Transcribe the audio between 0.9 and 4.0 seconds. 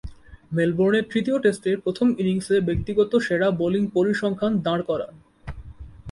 তৃতীয় টেস্টের প্রথম ইনিংসে ব্যক্তিগত সেরা বোলিং